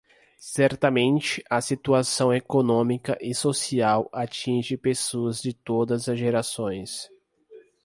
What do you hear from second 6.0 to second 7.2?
as gerações.